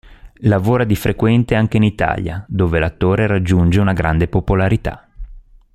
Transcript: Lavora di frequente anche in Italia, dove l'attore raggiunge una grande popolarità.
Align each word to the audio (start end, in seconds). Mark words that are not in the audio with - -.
Lavora 0.45 0.83
di 0.83 0.95
frequente 0.95 1.53
anche 1.53 1.77
in 1.77 1.83
Italia, 1.83 2.43
dove 2.47 2.79
l'attore 2.79 3.27
raggiunge 3.27 3.79
una 3.79 3.93
grande 3.93 4.27
popolarità. 4.27 5.07